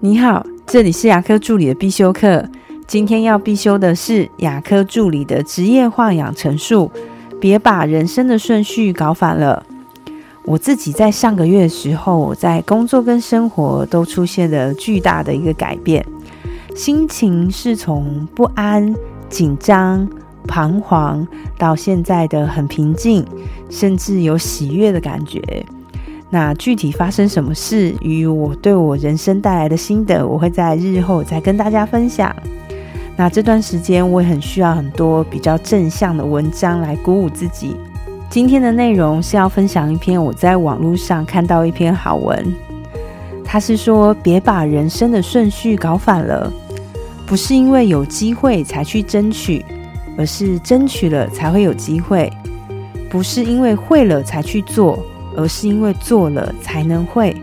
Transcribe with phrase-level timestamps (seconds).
[0.00, 2.46] 你好，这里是牙科助理的必修课。
[2.86, 6.90] 今天要必修的是牙科助理的职业化养成术，
[7.40, 9.64] 别把人生的顺序搞反了。
[10.44, 16.04] 我自己在上个月的时候，在工作跟生活都出现了巨大的一个改变，
[16.74, 18.94] 心情是从不安、
[19.30, 20.06] 紧张、
[20.46, 21.26] 彷徨，
[21.56, 23.24] 到现在的很平静，
[23.70, 25.64] 甚至有喜悦的感觉。
[26.28, 32.34] 那具体发生什么事，与我对我人生带来的心得，我会在日后再跟大家分享。
[33.16, 37.76] 那这段时间，我也很需要很多比较正向的文章来鼓舞自己。
[38.28, 42.44] 今天的内容是要分享一篇我在网络上看到一篇好文，
[43.44, 46.52] 他是说别把人生的顺序搞反了，
[47.24, 49.64] 不是因为有机会才去争取，
[50.18, 52.28] 而是争取了才会有机会；
[53.08, 55.06] 不是因为会了才去做。
[55.36, 57.36] 而是因为做了才能会，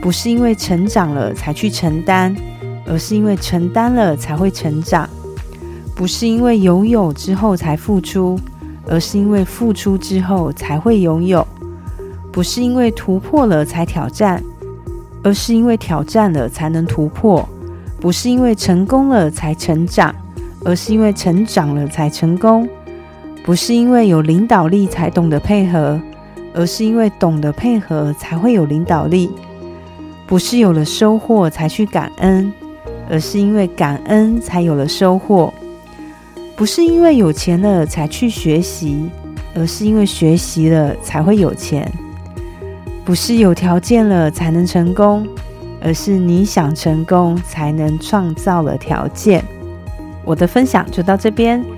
[0.00, 2.34] 不是因为成长了才去承担，
[2.86, 5.06] 而是因为承担了才会成长；
[5.94, 8.40] 不是因为拥有之后才付出，
[8.86, 11.46] 而是因为付出之后才会拥有；
[12.32, 14.42] 不是因为突破了才挑战，
[15.22, 17.46] 而是因为挑战了才能突破；
[18.00, 20.14] 不是因为成功了才成长，
[20.64, 22.66] 而是因为成长了才成功；
[23.44, 26.00] 不是因为有领导力才懂得配合。
[26.58, 29.30] 而是因为懂得配合，才会有领导力；
[30.26, 32.52] 不是有了收获才去感恩，
[33.08, 35.54] 而是因为感恩才有了收获；
[36.56, 39.08] 不是因为有钱了才去学习，
[39.54, 41.88] 而是因为学习了才会有钱；
[43.04, 45.24] 不是有条件了才能成功，
[45.80, 49.44] 而是你想成功才能创造了条件。
[50.24, 51.64] 我的分享就到这边。